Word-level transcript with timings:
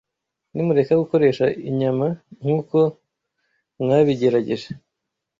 Nimureka 0.53 0.93
gukoresha 1.01 1.45
inyama 1.69 2.07
nk’uko 2.41 2.77
mwabigerageje 3.81 4.67